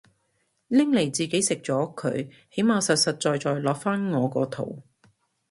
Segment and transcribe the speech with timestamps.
[0.69, 4.81] 拎嚟自己食咗佢起碼實實在在落返我個肚